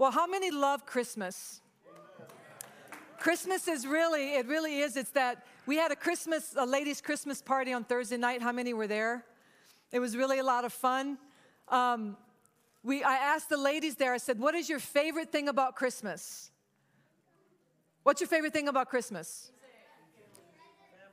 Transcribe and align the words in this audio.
Well, 0.00 0.10
how 0.10 0.26
many 0.26 0.50
love 0.50 0.86
Christmas? 0.86 1.60
Christmas 3.18 3.68
is 3.68 3.86
really, 3.86 4.32
it 4.36 4.46
really 4.46 4.78
is. 4.78 4.96
It's 4.96 5.10
that 5.10 5.44
we 5.66 5.76
had 5.76 5.92
a 5.92 5.94
Christmas, 5.94 6.54
a 6.56 6.64
ladies' 6.64 7.02
Christmas 7.02 7.42
party 7.42 7.74
on 7.74 7.84
Thursday 7.84 8.16
night. 8.16 8.40
How 8.40 8.50
many 8.50 8.72
were 8.72 8.86
there? 8.86 9.26
It 9.92 9.98
was 9.98 10.16
really 10.16 10.38
a 10.38 10.42
lot 10.42 10.64
of 10.64 10.72
fun. 10.72 11.18
Um, 11.68 12.16
we, 12.82 13.04
I 13.04 13.16
asked 13.16 13.50
the 13.50 13.58
ladies 13.58 13.96
there, 13.96 14.14
I 14.14 14.16
said, 14.16 14.38
What 14.38 14.54
is 14.54 14.70
your 14.70 14.78
favorite 14.78 15.30
thing 15.30 15.48
about 15.48 15.76
Christmas? 15.76 16.50
What's 18.02 18.22
your 18.22 18.28
favorite 18.28 18.54
thing 18.54 18.68
about 18.68 18.88
Christmas? 18.88 19.52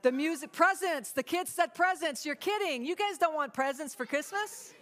The 0.01 0.13
music, 0.13 0.53
presents. 0.53 1.11
The 1.11 1.23
kids 1.23 1.51
said 1.51 1.75
presents. 1.75 2.25
You're 2.25 2.35
kidding. 2.35 2.85
You 2.85 2.95
guys 2.95 3.17
don't 3.17 3.35
want 3.35 3.53
presents 3.53 3.93
for 3.93 4.05
Christmas? 4.05 4.73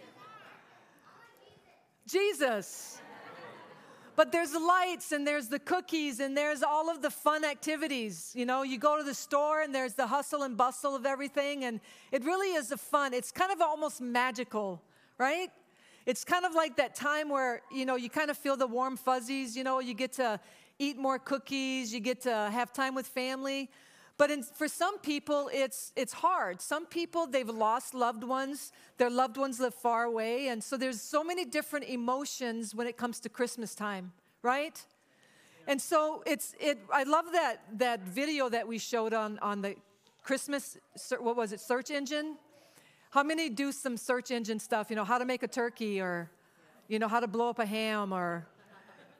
Jesus. 2.06 3.00
But 4.16 4.32
there's 4.32 4.52
the 4.52 4.58
lights 4.58 5.12
and 5.12 5.26
there's 5.26 5.48
the 5.48 5.58
cookies 5.58 6.20
and 6.20 6.34
there's 6.34 6.62
all 6.62 6.90
of 6.90 7.02
the 7.02 7.10
fun 7.10 7.44
activities. 7.44 8.32
You 8.34 8.46
know, 8.46 8.62
you 8.62 8.78
go 8.78 8.96
to 8.96 9.04
the 9.04 9.14
store 9.14 9.60
and 9.60 9.74
there's 9.74 9.92
the 9.92 10.06
hustle 10.06 10.42
and 10.42 10.56
bustle 10.56 10.96
of 10.96 11.04
everything, 11.04 11.64
and 11.64 11.80
it 12.10 12.24
really 12.24 12.54
is 12.54 12.72
a 12.72 12.78
fun. 12.78 13.12
It's 13.12 13.30
kind 13.30 13.52
of 13.52 13.60
almost 13.60 14.00
magical, 14.00 14.82
right? 15.18 15.50
It's 16.06 16.24
kind 16.24 16.46
of 16.46 16.54
like 16.54 16.76
that 16.76 16.94
time 16.94 17.28
where, 17.28 17.60
you 17.70 17.84
know, 17.84 17.96
you 17.96 18.08
kind 18.08 18.30
of 18.30 18.38
feel 18.38 18.56
the 18.56 18.66
warm 18.66 18.96
fuzzies, 18.96 19.56
you 19.56 19.64
know, 19.64 19.80
you 19.80 19.92
get 19.92 20.14
to 20.14 20.40
eat 20.78 20.96
more 20.96 21.18
cookies, 21.18 21.92
you 21.92 22.00
get 22.00 22.22
to 22.22 22.30
have 22.30 22.72
time 22.72 22.94
with 22.94 23.06
family. 23.06 23.68
But 24.18 24.30
in, 24.30 24.42
for 24.42 24.66
some 24.66 24.98
people, 24.98 25.50
it's, 25.52 25.92
it's 25.94 26.14
hard. 26.14 26.62
Some 26.62 26.86
people, 26.86 27.26
they've 27.26 27.48
lost 27.48 27.92
loved 27.92 28.24
ones. 28.24 28.72
Their 28.96 29.10
loved 29.10 29.36
ones 29.36 29.60
live 29.60 29.74
far 29.74 30.04
away. 30.04 30.48
And 30.48 30.64
so 30.64 30.76
there's 30.76 31.02
so 31.02 31.22
many 31.22 31.44
different 31.44 31.86
emotions 31.86 32.74
when 32.74 32.86
it 32.86 32.96
comes 32.96 33.20
to 33.20 33.28
Christmas 33.28 33.74
time, 33.74 34.12
right? 34.42 34.82
And 35.66 35.82
so 35.82 36.22
it's, 36.26 36.54
it, 36.58 36.78
I 36.92 37.02
love 37.02 37.26
that, 37.32 37.60
that 37.78 38.00
video 38.02 38.48
that 38.48 38.66
we 38.66 38.78
showed 38.78 39.12
on, 39.12 39.38
on 39.40 39.60
the 39.60 39.74
Christmas, 40.22 40.78
what 41.18 41.36
was 41.36 41.52
it, 41.52 41.60
search 41.60 41.90
engine? 41.90 42.36
How 43.10 43.22
many 43.22 43.50
do 43.50 43.70
some 43.70 43.96
search 43.96 44.30
engine 44.30 44.58
stuff, 44.58 44.88
you 44.90 44.96
know, 44.96 45.04
how 45.04 45.18
to 45.18 45.24
make 45.24 45.42
a 45.42 45.48
turkey 45.48 46.00
or, 46.00 46.30
you 46.88 46.98
know, 46.98 47.08
how 47.08 47.20
to 47.20 47.26
blow 47.26 47.50
up 47.50 47.58
a 47.58 47.66
ham 47.66 48.12
or, 48.12 48.46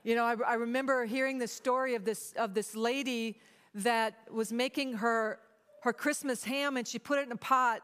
you 0.05 0.15
know, 0.15 0.25
I, 0.25 0.37
I 0.47 0.55
remember 0.55 1.05
hearing 1.05 1.39
the 1.39 1.49
story 1.49 1.95
of 1.95 2.05
this, 2.05 2.33
of 2.39 2.55
this 2.55 2.75
lady 2.75 3.39
that 3.77 4.15
was 4.31 4.53
making 4.53 4.95
her, 4.95 5.39
her 5.83 5.93
Christmas 5.93 6.45
ham 6.45 6.77
and 6.77 6.87
she 6.87 6.99
put 6.99 7.19
it 7.19 7.27
in 7.27 7.33
a 7.33 7.37
pot 7.37 7.83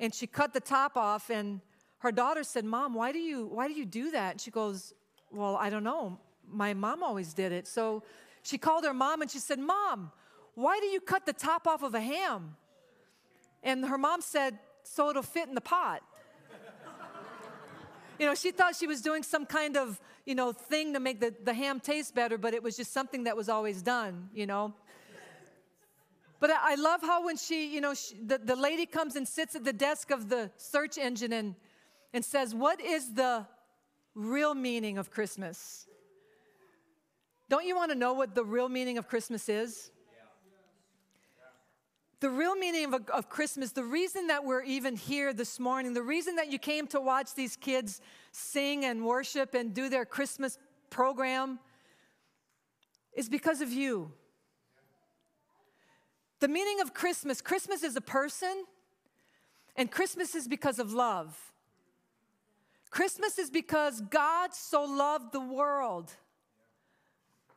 and 0.00 0.14
she 0.14 0.26
cut 0.26 0.52
the 0.52 0.60
top 0.60 0.96
off 0.96 1.30
and 1.30 1.60
her 1.98 2.12
daughter 2.12 2.42
said, 2.42 2.64
Mom, 2.64 2.94
why 2.94 3.12
do 3.12 3.18
you, 3.18 3.46
why 3.46 3.68
do, 3.68 3.74
you 3.74 3.84
do 3.84 4.10
that? 4.10 4.32
And 4.32 4.40
she 4.40 4.50
goes, 4.50 4.94
Well, 5.30 5.56
I 5.56 5.70
don't 5.70 5.84
know. 5.84 6.18
My 6.48 6.74
mom 6.74 7.02
always 7.02 7.34
did 7.34 7.52
it. 7.52 7.66
So 7.66 8.02
she 8.42 8.58
called 8.58 8.84
her 8.84 8.94
mom 8.94 9.22
and 9.22 9.30
she 9.30 9.38
said, 9.38 9.58
Mom, 9.58 10.12
why 10.54 10.78
do 10.80 10.86
you 10.86 11.00
cut 11.00 11.26
the 11.26 11.32
top 11.32 11.66
off 11.66 11.82
of 11.82 11.94
a 11.94 12.00
ham? 12.00 12.56
And 13.62 13.84
her 13.84 13.98
mom 13.98 14.20
said, 14.20 14.58
So 14.84 15.10
it'll 15.10 15.22
fit 15.22 15.48
in 15.48 15.54
the 15.54 15.60
pot. 15.60 16.02
you 18.18 18.26
know, 18.26 18.34
she 18.34 18.52
thought 18.52 18.76
she 18.76 18.86
was 18.86 19.00
doing 19.02 19.22
some 19.22 19.44
kind 19.44 19.76
of, 19.76 20.00
you 20.24 20.34
know, 20.34 20.52
thing 20.52 20.92
to 20.94 21.00
make 21.00 21.20
the, 21.20 21.34
the 21.44 21.52
ham 21.52 21.80
taste 21.80 22.14
better, 22.14 22.38
but 22.38 22.54
it 22.54 22.62
was 22.62 22.76
just 22.76 22.92
something 22.92 23.24
that 23.24 23.36
was 23.36 23.48
always 23.48 23.82
done, 23.82 24.28
you 24.32 24.46
know. 24.46 24.74
But 26.38 26.50
I 26.50 26.74
love 26.74 27.00
how 27.00 27.24
when 27.24 27.36
she, 27.36 27.72
you 27.72 27.80
know, 27.80 27.94
she, 27.94 28.14
the, 28.14 28.38
the 28.38 28.56
lady 28.56 28.84
comes 28.84 29.16
and 29.16 29.26
sits 29.26 29.54
at 29.54 29.64
the 29.64 29.72
desk 29.72 30.10
of 30.10 30.28
the 30.28 30.50
search 30.56 30.98
engine 30.98 31.32
and, 31.32 31.54
and 32.12 32.24
says, 32.24 32.54
What 32.54 32.80
is 32.80 33.14
the 33.14 33.46
real 34.14 34.54
meaning 34.54 34.98
of 34.98 35.10
Christmas? 35.10 35.86
Don't 37.48 37.64
you 37.64 37.76
want 37.76 37.92
to 37.92 37.96
know 37.96 38.12
what 38.12 38.34
the 38.34 38.44
real 38.44 38.68
meaning 38.68 38.98
of 38.98 39.08
Christmas 39.08 39.48
is? 39.48 39.90
The 42.20 42.30
real 42.30 42.56
meaning 42.56 42.94
of, 42.94 43.08
of, 43.10 43.28
Christmas, 43.28 43.72
the 43.72 43.84
reason 43.84 44.28
that 44.28 44.42
we're 44.42 44.62
even 44.62 44.96
here 44.96 45.34
this 45.34 45.60
morning, 45.60 45.92
the 45.92 46.02
reason 46.02 46.36
that 46.36 46.50
you 46.50 46.58
came 46.58 46.86
to 46.88 47.00
watch 47.00 47.34
these 47.34 47.56
kids 47.56 48.00
sing 48.32 48.86
and 48.86 49.04
worship 49.04 49.54
and 49.54 49.74
do 49.74 49.90
their 49.90 50.06
Christmas 50.06 50.58
program 50.88 51.58
is 53.12 53.28
because 53.28 53.60
of 53.60 53.70
you. 53.70 54.12
The 56.46 56.52
meaning 56.52 56.80
of 56.80 56.94
Christmas 56.94 57.40
Christmas 57.40 57.82
is 57.82 57.96
a 57.96 58.00
person, 58.00 58.66
and 59.74 59.90
Christmas 59.90 60.36
is 60.36 60.46
because 60.46 60.78
of 60.78 60.92
love. 60.92 61.36
Christmas 62.88 63.36
is 63.36 63.50
because 63.50 64.00
God 64.00 64.54
so 64.54 64.84
loved 64.84 65.32
the 65.32 65.40
world. 65.40 66.12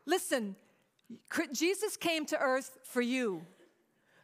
Listen, 0.07 0.55
Jesus 1.53 1.97
came 1.97 2.25
to 2.25 2.39
earth 2.39 2.79
for 2.83 3.03
you. 3.03 3.45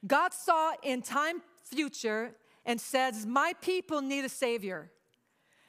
God 0.08 0.34
saw 0.34 0.74
in 0.82 1.04
time 1.04 1.44
future 1.64 2.32
and 2.66 2.82
says, 2.82 3.24
My 3.24 3.54
people 3.62 4.02
need 4.02 4.26
a 4.26 4.30
Savior. 4.30 4.90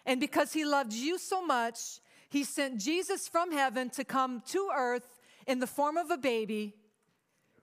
And 0.06 0.20
because 0.20 0.54
He 0.54 0.64
loved 0.64 0.94
you 0.94 1.18
so 1.18 1.44
much, 1.44 2.00
He 2.30 2.44
sent 2.44 2.80
Jesus 2.80 3.28
from 3.28 3.52
heaven 3.52 3.90
to 3.90 4.04
come 4.04 4.42
to 4.52 4.70
earth 4.74 5.20
in 5.46 5.58
the 5.58 5.66
form 5.66 5.98
of 5.98 6.10
a 6.10 6.16
baby 6.16 6.72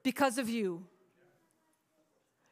because 0.04 0.38
of 0.38 0.48
you. 0.48 0.84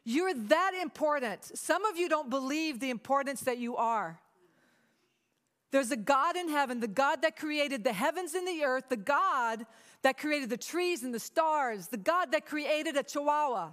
You're 0.04 0.34
that 0.34 0.72
important. 0.80 1.56
Some 1.56 1.84
of 1.84 1.96
you 1.96 2.08
don't 2.08 2.28
believe 2.28 2.80
the 2.80 2.90
importance 2.90 3.42
that 3.42 3.58
you 3.58 3.76
are. 3.76 4.18
There's 5.70 5.90
a 5.90 5.96
God 5.96 6.36
in 6.36 6.48
heaven, 6.48 6.80
the 6.80 6.88
God 6.88 7.22
that 7.22 7.36
created 7.36 7.82
the 7.82 7.92
heavens 7.92 8.34
and 8.34 8.46
the 8.46 8.62
earth, 8.64 8.84
the 8.88 8.96
God 8.96 9.64
that 10.02 10.18
created 10.18 10.50
the 10.50 10.56
trees 10.56 11.02
and 11.02 11.14
the 11.14 11.20
stars, 11.20 11.88
the 11.88 11.96
God 11.96 12.32
that 12.32 12.44
created 12.44 12.96
a 12.96 13.02
chihuahua. 13.02 13.70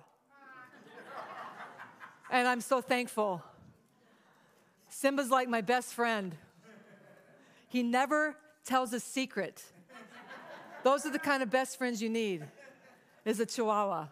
and 2.32 2.48
I'm 2.48 2.62
so 2.62 2.80
thankful. 2.80 3.44
Simba's 4.88 5.30
like 5.30 5.50
my 5.50 5.62
best 5.62 5.94
friend. 5.94 6.36
He 7.68 7.84
never 7.84 8.36
tells 8.66 8.94
a 8.94 9.00
secret. 9.00 9.64
Those 10.84 11.06
are 11.06 11.12
the 11.12 11.20
kind 11.20 11.44
of 11.44 11.50
best 11.50 11.78
friends 11.78 12.02
you 12.02 12.10
need, 12.10 12.46
is 13.26 13.40
a 13.40 13.46
chihuahua. 13.46 14.08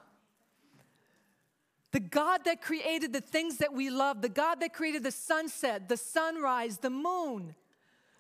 The 1.92 2.00
God 2.02 2.44
that 2.46 2.62
created 2.62 3.14
the 3.14 3.22
things 3.22 3.58
that 3.58 3.74
we 3.74 3.90
love, 3.90 4.22
the 4.22 4.30
God 4.30 4.60
that 4.60 4.74
created 4.74 5.04
the 5.04 5.12
sunset, 5.12 5.88
the 5.88 5.98
sunrise, 5.98 6.78
the 6.80 6.90
moon, 6.90 7.56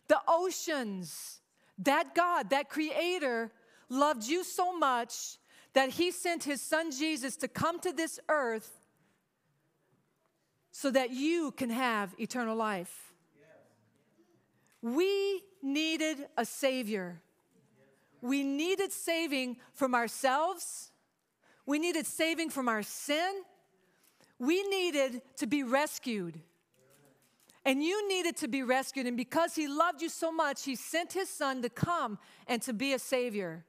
the 0.07 0.19
oceans, 0.27 1.41
that 1.79 2.15
God, 2.15 2.49
that 2.51 2.69
creator, 2.69 3.51
loved 3.89 4.25
you 4.25 4.43
so 4.43 4.77
much 4.77 5.37
that 5.73 5.89
he 5.89 6.11
sent 6.11 6.43
his 6.43 6.61
son 6.61 6.91
Jesus 6.91 7.35
to 7.37 7.47
come 7.47 7.79
to 7.81 7.91
this 7.91 8.19
earth 8.29 8.81
so 10.71 10.89
that 10.91 11.11
you 11.11 11.51
can 11.51 11.69
have 11.69 12.13
eternal 12.19 12.55
life. 12.55 13.13
We 14.81 15.43
needed 15.61 16.27
a 16.37 16.45
Savior. 16.45 17.21
We 18.21 18.43
needed 18.43 18.91
saving 18.91 19.57
from 19.73 19.93
ourselves. 19.93 20.91
We 21.65 21.79
needed 21.79 22.05
saving 22.05 22.49
from 22.49 22.69
our 22.69 22.83
sin. 22.83 23.43
We 24.39 24.63
needed 24.63 25.21
to 25.37 25.47
be 25.47 25.63
rescued. 25.63 26.39
And 27.65 27.83
you 27.83 28.07
needed 28.07 28.37
to 28.37 28.47
be 28.47 28.63
rescued. 28.63 29.07
And 29.07 29.17
because 29.17 29.55
He 29.55 29.67
loved 29.67 30.01
you 30.01 30.09
so 30.09 30.31
much, 30.31 30.63
He 30.63 30.75
sent 30.75 31.13
His 31.13 31.29
Son 31.29 31.61
to 31.61 31.69
come 31.69 32.17
and 32.47 32.61
to 32.61 32.73
be 32.73 32.93
a 32.93 32.99
Savior. 32.99 33.65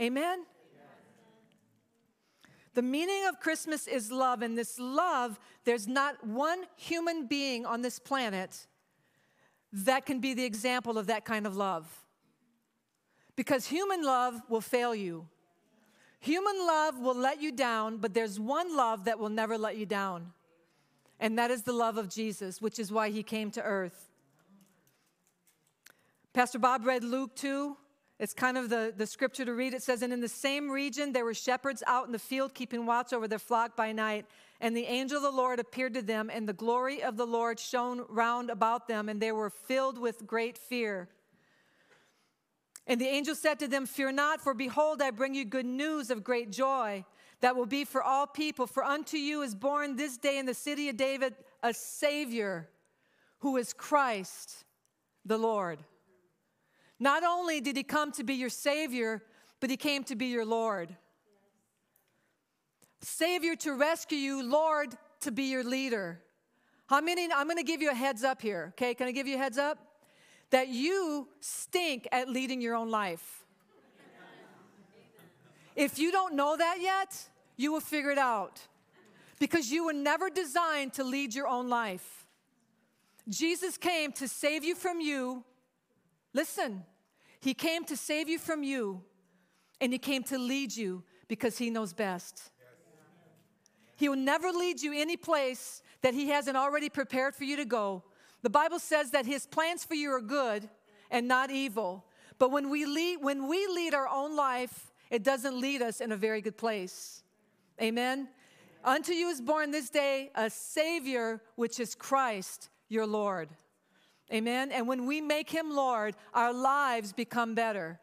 Amen? 0.00 0.44
The 2.74 2.82
meaning 2.82 3.26
of 3.28 3.38
Christmas 3.38 3.86
is 3.86 4.10
love, 4.10 4.42
and 4.42 4.58
this 4.58 4.80
love, 4.80 5.38
there's 5.64 5.86
not 5.86 6.26
one 6.26 6.64
human 6.76 7.26
being 7.28 7.64
on 7.64 7.82
this 7.82 8.00
planet 8.00 8.66
that 9.72 10.06
can 10.06 10.20
be 10.20 10.34
the 10.34 10.44
example 10.44 10.98
of 10.98 11.06
that 11.06 11.24
kind 11.24 11.46
of 11.46 11.56
love. 11.56 11.86
Because 13.36 13.66
human 13.66 14.02
love 14.02 14.42
will 14.48 14.60
fail 14.60 14.94
you. 14.94 15.28
Human 16.24 16.56
love 16.66 16.98
will 16.98 17.14
let 17.14 17.42
you 17.42 17.52
down, 17.52 17.98
but 17.98 18.14
there's 18.14 18.40
one 18.40 18.74
love 18.74 19.04
that 19.04 19.18
will 19.18 19.28
never 19.28 19.58
let 19.58 19.76
you 19.76 19.84
down. 19.84 20.32
And 21.20 21.38
that 21.38 21.50
is 21.50 21.64
the 21.64 21.74
love 21.74 21.98
of 21.98 22.08
Jesus, 22.08 22.62
which 22.62 22.78
is 22.78 22.90
why 22.90 23.10
he 23.10 23.22
came 23.22 23.50
to 23.50 23.62
earth. 23.62 24.08
Pastor 26.32 26.58
Bob 26.58 26.86
read 26.86 27.04
Luke 27.04 27.36
2. 27.36 27.76
It's 28.18 28.32
kind 28.32 28.56
of 28.56 28.70
the, 28.70 28.94
the 28.96 29.06
scripture 29.06 29.44
to 29.44 29.52
read. 29.52 29.74
It 29.74 29.82
says, 29.82 30.00
And 30.00 30.14
in 30.14 30.20
the 30.22 30.28
same 30.30 30.70
region 30.70 31.12
there 31.12 31.26
were 31.26 31.34
shepherds 31.34 31.82
out 31.86 32.06
in 32.06 32.12
the 32.12 32.18
field 32.18 32.54
keeping 32.54 32.86
watch 32.86 33.12
over 33.12 33.28
their 33.28 33.38
flock 33.38 33.76
by 33.76 33.92
night. 33.92 34.24
And 34.62 34.74
the 34.74 34.86
angel 34.86 35.18
of 35.18 35.24
the 35.24 35.30
Lord 35.30 35.60
appeared 35.60 35.92
to 35.92 36.00
them, 36.00 36.30
and 36.32 36.48
the 36.48 36.54
glory 36.54 37.02
of 37.02 37.18
the 37.18 37.26
Lord 37.26 37.60
shone 37.60 38.02
round 38.08 38.48
about 38.48 38.88
them, 38.88 39.10
and 39.10 39.20
they 39.20 39.32
were 39.32 39.50
filled 39.50 39.98
with 39.98 40.26
great 40.26 40.56
fear. 40.56 41.10
And 42.86 43.00
the 43.00 43.06
angel 43.06 43.34
said 43.34 43.58
to 43.60 43.68
them, 43.68 43.86
Fear 43.86 44.12
not, 44.12 44.40
for 44.40 44.52
behold, 44.54 45.00
I 45.00 45.10
bring 45.10 45.34
you 45.34 45.44
good 45.44 45.66
news 45.66 46.10
of 46.10 46.22
great 46.22 46.50
joy 46.50 47.04
that 47.40 47.56
will 47.56 47.66
be 47.66 47.84
for 47.84 48.02
all 48.02 48.26
people. 48.26 48.66
For 48.66 48.84
unto 48.84 49.16
you 49.16 49.42
is 49.42 49.54
born 49.54 49.96
this 49.96 50.16
day 50.16 50.38
in 50.38 50.46
the 50.46 50.54
city 50.54 50.88
of 50.88 50.96
David 50.96 51.34
a 51.62 51.72
Savior 51.72 52.68
who 53.38 53.56
is 53.56 53.72
Christ 53.72 54.64
the 55.24 55.38
Lord. 55.38 55.78
Not 57.00 57.24
only 57.24 57.60
did 57.60 57.76
he 57.76 57.82
come 57.82 58.12
to 58.12 58.24
be 58.24 58.34
your 58.34 58.50
Savior, 58.50 59.22
but 59.60 59.70
he 59.70 59.76
came 59.76 60.04
to 60.04 60.16
be 60.16 60.26
your 60.26 60.44
Lord. 60.44 60.94
Savior 63.00 63.56
to 63.56 63.72
rescue 63.74 64.18
you, 64.18 64.42
Lord 64.42 64.96
to 65.20 65.30
be 65.30 65.44
your 65.44 65.64
leader. 65.64 66.22
How 66.86 67.00
many? 67.00 67.28
I'm 67.32 67.46
going 67.46 67.56
to 67.56 67.62
give 67.62 67.82
you 67.82 67.90
a 67.90 67.94
heads 67.94 68.24
up 68.24 68.40
here, 68.40 68.74
okay? 68.74 68.94
Can 68.94 69.06
I 69.08 69.12
give 69.12 69.26
you 69.26 69.36
a 69.36 69.38
heads 69.38 69.58
up? 69.58 69.78
That 70.50 70.68
you 70.68 71.28
stink 71.40 72.06
at 72.12 72.28
leading 72.28 72.60
your 72.60 72.74
own 72.74 72.90
life. 72.90 73.44
If 75.76 75.98
you 75.98 76.12
don't 76.12 76.34
know 76.34 76.56
that 76.56 76.78
yet, 76.80 77.28
you 77.56 77.72
will 77.72 77.80
figure 77.80 78.10
it 78.10 78.18
out 78.18 78.60
because 79.38 79.70
you 79.70 79.84
were 79.86 79.92
never 79.92 80.30
designed 80.30 80.92
to 80.94 81.04
lead 81.04 81.34
your 81.34 81.48
own 81.48 81.68
life. 81.68 82.26
Jesus 83.28 83.76
came 83.76 84.12
to 84.12 84.28
save 84.28 84.64
you 84.64 84.74
from 84.74 85.00
you. 85.00 85.44
Listen, 86.32 86.84
He 87.40 87.54
came 87.54 87.84
to 87.86 87.96
save 87.96 88.28
you 88.28 88.38
from 88.38 88.62
you, 88.62 89.02
and 89.80 89.92
He 89.92 89.98
came 89.98 90.22
to 90.24 90.38
lead 90.38 90.76
you 90.76 91.02
because 91.26 91.58
He 91.58 91.70
knows 91.70 91.92
best. 91.92 92.50
He 93.96 94.08
will 94.08 94.16
never 94.16 94.50
lead 94.50 94.82
you 94.82 94.92
any 94.92 95.16
place 95.16 95.82
that 96.02 96.14
He 96.14 96.28
hasn't 96.28 96.56
already 96.56 96.88
prepared 96.88 97.34
for 97.34 97.44
you 97.44 97.56
to 97.56 97.64
go. 97.64 98.04
The 98.44 98.50
Bible 98.50 98.78
says 98.78 99.10
that 99.12 99.24
His 99.24 99.46
plans 99.46 99.84
for 99.84 99.94
you 99.94 100.10
are 100.10 100.20
good 100.20 100.68
and 101.10 101.26
not 101.26 101.50
evil. 101.50 102.04
But 102.38 102.50
when 102.52 102.68
we 102.68 102.84
lead, 102.84 103.22
when 103.22 103.48
we 103.48 103.66
lead 103.68 103.94
our 103.94 104.06
own 104.06 104.36
life, 104.36 104.92
it 105.10 105.22
doesn't 105.22 105.58
lead 105.58 105.80
us 105.80 106.02
in 106.02 106.12
a 106.12 106.16
very 106.16 106.42
good 106.42 106.58
place. 106.58 107.22
Amen. 107.80 108.28
Unto 108.84 109.14
you 109.14 109.30
is 109.30 109.40
born 109.40 109.70
this 109.70 109.88
day 109.88 110.30
a 110.34 110.50
Savior, 110.50 111.40
which 111.54 111.80
is 111.80 111.94
Christ, 111.94 112.68
your 112.90 113.06
Lord. 113.06 113.48
Amen. 114.30 114.72
And 114.72 114.86
when 114.86 115.06
we 115.06 115.22
make 115.22 115.48
Him 115.48 115.74
Lord, 115.74 116.14
our 116.34 116.52
lives 116.52 117.14
become 117.14 117.54
better. 117.54 117.98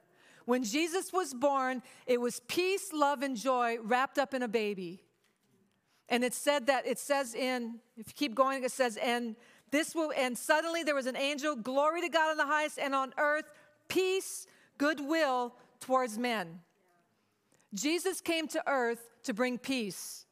When 0.45 0.63
Jesus 0.63 1.13
was 1.13 1.35
born, 1.35 1.83
it 2.07 2.19
was 2.19 2.41
peace, 2.47 2.91
love, 2.91 3.21
and 3.21 3.37
joy 3.37 3.77
wrapped 3.83 4.17
up 4.17 4.33
in 4.33 4.41
a 4.41 4.47
baby. 4.47 5.03
And 6.09 6.23
it 6.23 6.33
said 6.33 6.65
that, 6.65 6.87
it 6.87 6.97
says 6.97 7.35
in, 7.35 7.79
if 7.95 8.07
you 8.07 8.13
keep 8.15 8.33
going, 8.33 8.63
it 8.63 8.71
says, 8.71 8.97
and 8.97 9.35
this 9.71 9.95
will, 9.95 10.11
and 10.17 10.37
suddenly 10.37 10.83
there 10.83 10.95
was 10.95 11.07
an 11.07 11.15
angel, 11.15 11.55
glory 11.55 12.01
to 12.01 12.09
God 12.09 12.31
on 12.31 12.37
the 12.37 12.45
highest, 12.45 12.77
and 12.77 12.93
on 12.93 13.13
earth, 13.17 13.45
peace, 13.87 14.45
goodwill 14.77 15.55
towards 15.79 16.17
men. 16.17 16.59
Jesus 17.73 18.19
came 18.19 18.47
to 18.49 18.61
earth 18.67 19.09
to 19.23 19.33
bring 19.33 19.57
peace. 19.57 20.25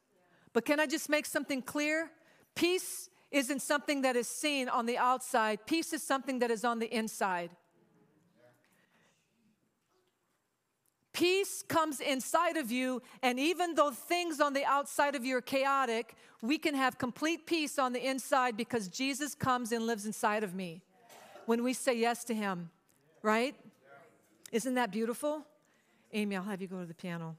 But 0.52 0.64
can 0.64 0.78
I 0.78 0.86
just 0.86 1.08
make 1.08 1.26
something 1.26 1.62
clear? 1.62 2.10
Peace 2.54 3.08
isn't 3.30 3.62
something 3.62 4.02
that 4.02 4.16
is 4.16 4.28
seen 4.28 4.68
on 4.68 4.86
the 4.86 4.98
outside, 4.98 5.64
peace 5.66 5.92
is 5.92 6.02
something 6.02 6.40
that 6.40 6.50
is 6.50 6.64
on 6.64 6.78
the 6.78 6.92
inside. 6.94 7.50
Peace 11.20 11.62
comes 11.68 12.00
inside 12.00 12.56
of 12.56 12.72
you, 12.72 13.02
and 13.22 13.38
even 13.38 13.74
though 13.74 13.90
things 13.90 14.40
on 14.40 14.54
the 14.54 14.64
outside 14.64 15.14
of 15.14 15.22
you 15.22 15.36
are 15.36 15.42
chaotic, 15.42 16.14
we 16.40 16.56
can 16.56 16.74
have 16.74 16.96
complete 16.96 17.44
peace 17.44 17.78
on 17.78 17.92
the 17.92 18.02
inside 18.08 18.56
because 18.56 18.88
Jesus 18.88 19.34
comes 19.34 19.70
and 19.70 19.86
lives 19.86 20.06
inside 20.06 20.42
of 20.42 20.54
me 20.54 20.80
when 21.44 21.62
we 21.62 21.74
say 21.74 21.92
yes 21.92 22.24
to 22.24 22.34
Him, 22.34 22.70
right? 23.20 23.54
Isn't 24.50 24.76
that 24.76 24.90
beautiful? 24.90 25.44
Amy, 26.14 26.36
I'll 26.36 26.42
have 26.42 26.62
you 26.62 26.68
go 26.68 26.80
to 26.80 26.86
the 26.86 26.94
piano. 26.94 27.36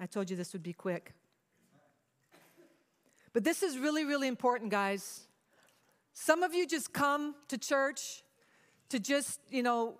I 0.00 0.06
told 0.06 0.30
you 0.30 0.34
this 0.34 0.54
would 0.54 0.62
be 0.62 0.72
quick. 0.72 1.12
But 3.34 3.44
this 3.44 3.62
is 3.62 3.76
really, 3.76 4.06
really 4.06 4.26
important, 4.26 4.70
guys. 4.70 5.26
Some 6.14 6.42
of 6.42 6.54
you 6.54 6.66
just 6.66 6.94
come 6.94 7.34
to 7.48 7.58
church 7.58 8.22
to 8.88 8.98
just, 8.98 9.38
you 9.50 9.62
know, 9.62 9.98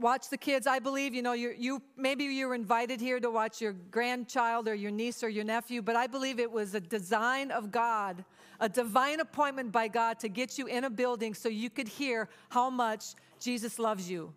watch 0.00 0.28
the 0.28 0.36
kids. 0.36 0.66
I 0.66 0.78
believe, 0.78 1.14
you 1.14 1.22
know, 1.22 1.32
you 1.32 1.54
you 1.56 1.82
maybe 1.96 2.24
you 2.24 2.48
were 2.48 2.54
invited 2.54 3.00
here 3.00 3.20
to 3.20 3.30
watch 3.30 3.60
your 3.60 3.72
grandchild 3.72 4.68
or 4.68 4.74
your 4.74 4.90
niece 4.90 5.22
or 5.22 5.28
your 5.28 5.44
nephew, 5.44 5.82
but 5.82 5.96
I 5.96 6.06
believe 6.06 6.40
it 6.40 6.50
was 6.50 6.74
a 6.74 6.80
design 6.80 7.50
of 7.50 7.70
God, 7.70 8.24
a 8.58 8.68
divine 8.68 9.20
appointment 9.20 9.72
by 9.72 9.88
God 9.88 10.18
to 10.20 10.28
get 10.28 10.58
you 10.58 10.66
in 10.66 10.84
a 10.84 10.90
building 10.90 11.34
so 11.34 11.48
you 11.48 11.70
could 11.70 11.88
hear 11.88 12.28
how 12.48 12.70
much 12.70 13.14
Jesus 13.38 13.78
loves 13.78 14.10
you. 14.10 14.32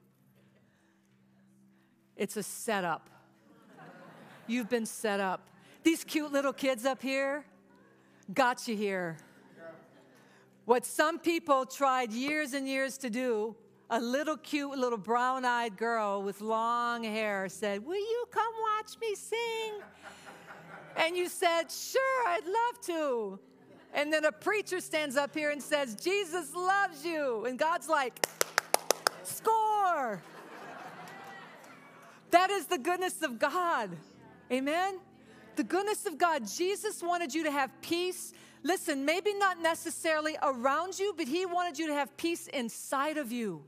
It's 2.15 2.37
a 2.37 2.43
setup. 2.43 3.09
You've 4.45 4.69
been 4.69 4.85
set 4.85 5.19
up. 5.19 5.47
These 5.83 6.03
cute 6.03 6.31
little 6.31 6.53
kids 6.53 6.85
up 6.85 7.01
here 7.01 7.45
got 8.33 8.67
you 8.67 8.75
here. 8.75 9.17
What 10.65 10.85
some 10.85 11.19
people 11.19 11.65
tried 11.65 12.11
years 12.11 12.53
and 12.53 12.67
years 12.67 12.97
to 12.99 13.09
do 13.09 13.55
a 13.89 13.99
little 13.99 14.37
cute 14.37 14.77
little 14.77 14.97
brown 14.97 15.45
eyed 15.45 15.77
girl 15.77 16.23
with 16.23 16.41
long 16.41 17.03
hair 17.03 17.47
said, 17.49 17.85
Will 17.85 17.95
you 17.95 18.25
come 18.31 18.53
watch 18.77 18.95
me 19.01 19.15
sing? 19.15 19.81
And 20.95 21.15
you 21.15 21.29
said, 21.29 21.71
Sure, 21.71 22.27
I'd 22.27 22.45
love 22.45 22.85
to. 22.85 23.39
And 23.93 24.11
then 24.11 24.25
a 24.25 24.31
preacher 24.31 24.79
stands 24.79 25.15
up 25.15 25.35
here 25.35 25.51
and 25.51 25.61
says, 25.61 25.95
Jesus 25.95 26.55
loves 26.55 27.05
you. 27.05 27.45
And 27.45 27.59
God's 27.59 27.87
like, 27.87 28.25
Score. 29.23 30.21
That 32.31 32.49
is 32.49 32.65
the 32.65 32.79
goodness 32.79 33.21
of 33.21 33.37
God. 33.37 33.91
Amen? 34.51 34.99
The 35.55 35.63
goodness 35.63 36.07
of 36.07 36.17
God. 36.17 36.47
Jesus 36.47 37.03
wanted 37.03 37.33
you 37.33 37.43
to 37.43 37.51
have 37.51 37.69
peace. 37.81 38.33
Listen, 38.63 39.05
maybe 39.05 39.35
not 39.35 39.61
necessarily 39.61 40.35
around 40.41 40.97
you, 40.97 41.13
but 41.15 41.27
He 41.27 41.45
wanted 41.45 41.77
you 41.77 41.87
to 41.87 41.93
have 41.93 42.15
peace 42.17 42.47
inside 42.47 43.17
of 43.17 43.31
you. 43.31 43.63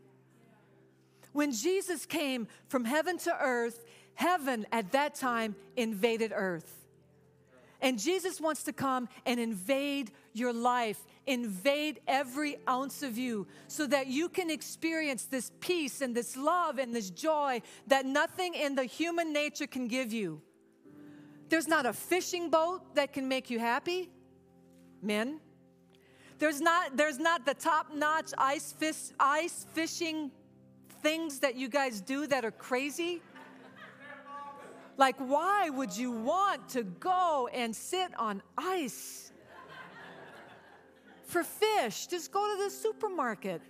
When 1.36 1.52
Jesus 1.52 2.06
came 2.06 2.48
from 2.70 2.86
heaven 2.86 3.18
to 3.18 3.38
earth, 3.38 3.84
heaven 4.14 4.66
at 4.72 4.94
that 4.94 5.16
time 5.16 5.58
invaded 5.76 6.32
earth. 6.34 6.88
And 7.82 8.00
Jesus 8.00 8.40
wants 8.40 8.64
to 8.64 8.72
come 8.72 9.10
and 9.26 9.38
invade 9.38 10.12
your 10.32 10.54
life, 10.54 10.98
invade 11.28 12.00
every 12.08 12.56
ounce 12.70 13.04
of 13.04 13.18
you, 13.18 13.48
so 13.68 13.86
that 13.86 14.08
you 14.08 14.30
can 14.30 14.50
experience 14.50 15.26
this 15.26 15.52
peace 15.60 16.00
and 16.00 16.16
this 16.16 16.38
love 16.38 16.80
and 16.80 16.96
this 16.96 17.10
joy 17.10 17.62
that 17.88 18.06
nothing 18.06 18.54
in 18.54 18.76
the 18.76 18.86
human 18.86 19.34
nature 19.34 19.68
can 19.68 19.90
give 19.90 20.14
you. 20.14 20.42
There's 21.50 21.68
not 21.68 21.86
a 21.86 21.92
fishing 21.92 22.50
boat 22.50 22.96
that 22.96 23.12
can 23.12 23.28
make 23.28 23.50
you 23.50 23.60
happy, 23.60 24.10
men. 25.02 25.42
There's 26.40 26.62
not, 26.62 26.96
there's 26.96 27.20
not 27.20 27.46
the 27.46 27.56
top 27.56 27.94
notch 27.94 28.32
ice, 28.38 28.72
fish, 28.72 29.12
ice 29.20 29.66
fishing 29.74 30.32
things 31.06 31.38
that 31.38 31.54
you 31.54 31.70
guys 31.70 32.02
do 32.02 32.26
that 32.26 32.44
are 32.44 32.58
crazy? 32.70 33.22
Like, 34.98 35.16
why 35.18 35.70
would 35.70 35.96
you 35.96 36.10
want 36.10 36.68
to 36.70 36.82
go 36.84 37.48
and 37.54 37.76
sit 37.76 38.10
on 38.18 38.42
ice 38.58 39.32
for 41.26 41.44
fish? 41.44 42.08
Just 42.08 42.32
go 42.32 42.42
to 42.52 42.64
the 42.64 42.72
supermarket. 42.72 43.62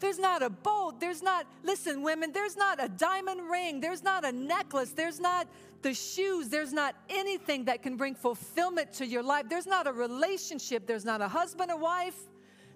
There's 0.00 0.18
not 0.18 0.42
a 0.42 0.48
boat. 0.48 1.00
There's 1.00 1.22
not, 1.22 1.46
listen, 1.62 2.02
women, 2.02 2.32
there's 2.32 2.56
not 2.56 2.82
a 2.82 2.88
diamond 2.88 3.50
ring. 3.50 3.78
There's 3.78 4.02
not 4.02 4.24
a 4.24 4.32
necklace. 4.32 4.92
There's 4.92 5.20
not 5.20 5.48
the 5.82 5.92
shoes. 5.92 6.48
There's 6.48 6.72
not 6.72 6.94
anything 7.10 7.66
that 7.66 7.82
can 7.82 7.96
bring 7.96 8.14
fulfillment 8.14 8.90
to 8.94 9.06
your 9.06 9.22
life. 9.22 9.50
There's 9.50 9.66
not 9.66 9.86
a 9.86 9.92
relationship. 9.92 10.86
There's 10.86 11.04
not 11.04 11.20
a 11.20 11.28
husband 11.28 11.70
or 11.70 11.76
wife. 11.76 12.18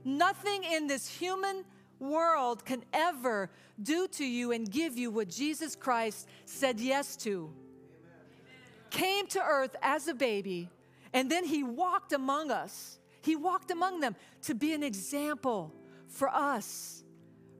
Nothing 0.05 0.65
in 0.65 0.87
this 0.87 1.09
human 1.09 1.65
world 1.99 2.65
can 2.65 2.85
ever 2.93 3.51
do 3.83 4.09
to 4.09 4.25
you 4.25 4.53
and 4.53 4.71
give 4.71 4.97
you 4.97 5.11
what 5.11 5.29
Jesus 5.29 5.77
Christ 5.77 6.29
said 6.45 6.81
yes 6.81 7.17
to. 7.19 7.51
Amen. 7.51 8.51
Came 8.91 9.27
to 9.29 9.41
earth 9.41 9.77
as 9.83 10.09
a 10.09 10.15
baby, 10.15 10.69
and 11.13 11.31
then 11.31 11.45
he 11.45 11.63
walked 11.63 12.13
among 12.13 12.51
us. 12.51 12.99
He 13.23 13.37
walked 13.37 13.71
among 13.71 14.01
them 14.01 14.17
to 14.43 14.55
be 14.55 14.73
an 14.75 14.83
example 14.83 15.73
for 16.09 16.29
us, 16.29 17.05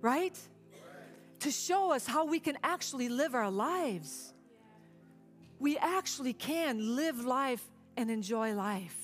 right? 0.01 0.37
To 1.41 1.51
show 1.51 1.93
us 1.93 2.07
how 2.07 2.25
we 2.25 2.41
can 2.41 2.59
actually 2.63 3.09
live 3.09 3.35
our 3.35 3.51
lives. 3.51 4.35
We 5.59 5.79
actually 5.79 6.33
can 6.33 6.97
live 6.97 7.25
life 7.25 7.63
and 7.97 8.11
enjoy 8.11 8.55
life, 8.55 8.97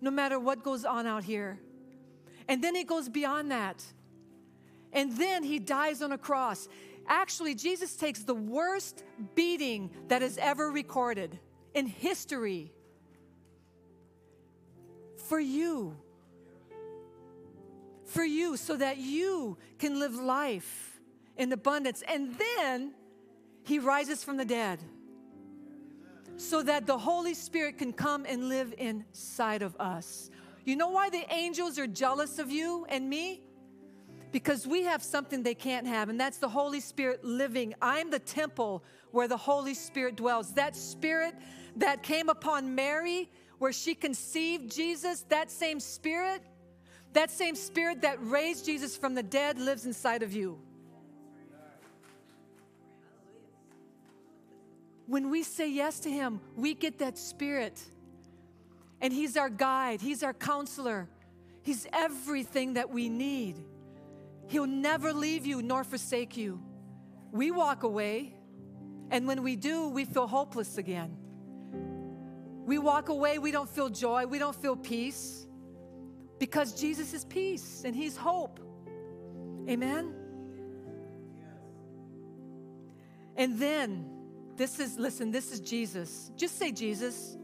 no 0.00 0.10
matter 0.10 0.40
what 0.40 0.64
goes 0.64 0.84
on 0.84 1.06
out 1.06 1.22
here. 1.22 1.60
And 2.48 2.62
then 2.62 2.74
he 2.74 2.84
goes 2.84 3.08
beyond 3.08 3.50
that. 3.50 3.84
And 4.92 5.16
then 5.16 5.42
he 5.42 5.58
dies 5.58 6.02
on 6.02 6.12
a 6.12 6.18
cross. 6.18 6.68
Actually, 7.06 7.54
Jesus 7.54 7.94
takes 7.94 8.24
the 8.24 8.34
worst 8.34 9.04
beating 9.34 9.90
that 10.08 10.22
is 10.22 10.38
ever 10.38 10.70
recorded 10.70 11.38
in 11.74 11.86
history 11.86 12.72
for 15.28 15.38
you. 15.38 15.96
For 18.06 18.24
you, 18.24 18.56
so 18.56 18.76
that 18.76 18.96
you 18.96 19.58
can 19.78 20.00
live 20.00 20.14
life 20.14 20.98
in 21.36 21.52
abundance. 21.52 22.02
And 22.08 22.34
then 22.34 22.94
he 23.64 23.78
rises 23.78 24.24
from 24.24 24.38
the 24.38 24.46
dead 24.46 24.80
so 26.38 26.62
that 26.62 26.86
the 26.86 26.96
Holy 26.96 27.34
Spirit 27.34 27.78
can 27.78 27.92
come 27.92 28.24
and 28.26 28.48
live 28.48 28.72
inside 28.78 29.60
of 29.60 29.76
us. 29.80 30.30
You 30.68 30.76
know 30.76 30.90
why 30.90 31.08
the 31.08 31.24
angels 31.32 31.78
are 31.78 31.86
jealous 31.86 32.38
of 32.38 32.50
you 32.50 32.86
and 32.88 33.08
me? 33.08 33.42
because 34.30 34.66
we 34.66 34.82
have 34.82 35.02
something 35.02 35.42
they 35.42 35.54
can't 35.54 35.86
have, 35.86 36.08
and 36.08 36.20
that's 36.20 36.38
the 36.38 36.48
Holy 36.48 36.80
Spirit 36.80 37.24
living. 37.24 37.74
I'm 37.80 38.10
the 38.10 38.18
temple 38.18 38.84
where 39.10 39.28
the 39.28 39.36
Holy 39.36 39.74
Spirit 39.74 40.16
dwells. 40.16 40.52
That 40.52 40.76
spirit 40.76 41.34
that 41.76 42.02
came 42.02 42.28
upon 42.28 42.74
Mary, 42.74 43.30
where 43.58 43.72
she 43.72 43.94
conceived 43.94 44.70
Jesus, 44.70 45.22
that 45.28 45.50
same 45.50 45.80
spirit, 45.80 46.42
that 47.14 47.30
same 47.30 47.54
spirit 47.54 48.02
that 48.02 48.18
raised 48.20 48.66
Jesus 48.66 48.96
from 48.96 49.14
the 49.14 49.22
dead 49.22 49.58
lives 49.58 49.86
inside 49.86 50.22
of 50.22 50.32
you. 50.32 50.58
When 55.06 55.30
we 55.30 55.42
say 55.42 55.70
yes 55.70 56.00
to 56.00 56.10
Him, 56.10 56.40
we 56.54 56.74
get 56.74 56.98
that 56.98 57.16
spirit. 57.16 57.82
And 59.00 59.12
He's 59.12 59.36
our 59.36 59.48
guide, 59.48 60.00
He's 60.00 60.22
our 60.22 60.34
counselor, 60.34 61.08
He's 61.62 61.86
everything 61.92 62.74
that 62.74 62.90
we 62.90 63.08
need. 63.08 63.56
He'll 64.48 64.66
never 64.66 65.12
leave 65.12 65.46
you 65.46 65.62
nor 65.62 65.84
forsake 65.84 66.36
you. 66.36 66.60
We 67.32 67.50
walk 67.50 67.82
away, 67.82 68.34
and 69.10 69.26
when 69.26 69.42
we 69.42 69.56
do, 69.56 69.88
we 69.88 70.04
feel 70.04 70.26
hopeless 70.26 70.78
again. 70.78 71.16
We 72.64 72.78
walk 72.78 73.08
away, 73.08 73.38
we 73.38 73.50
don't 73.50 73.68
feel 73.68 73.88
joy, 73.88 74.26
we 74.26 74.38
don't 74.38 74.54
feel 74.54 74.76
peace 74.76 75.46
because 76.38 76.78
Jesus 76.78 77.14
is 77.14 77.24
peace 77.24 77.82
and 77.84 77.94
He's 77.96 78.16
hope. 78.16 78.60
Amen? 79.68 80.14
And 83.36 83.58
then, 83.58 84.04
this 84.56 84.80
is, 84.80 84.98
listen, 84.98 85.30
this 85.30 85.52
is 85.52 85.60
Jesus. 85.60 86.30
Just 86.36 86.58
say 86.58 86.72
Jesus. 86.72 87.37